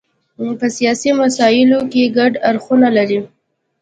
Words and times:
په 0.59 0.67
سیاسي 0.77 1.11
مسایلو 1.21 1.79
کې 1.91 2.13
ګډ 2.17 2.33
اړخونه 2.49 2.87
لري. 2.97 3.19